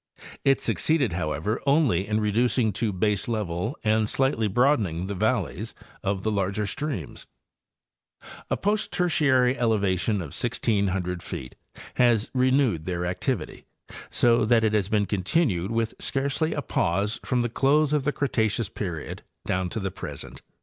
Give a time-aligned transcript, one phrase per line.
[0.43, 6.31] It succeeded, however, only in reducing to baselevel and slightly broadening the valleys of the
[6.31, 7.27] larger streams.
[8.49, 11.53] A post Tertiary elevation of 1,600 feet
[11.97, 13.65] has renewed their activity,
[14.09, 18.11] so that it has been continued with scarcely a pause from the close of the
[18.11, 20.41] Cretaceous 'period down to the present.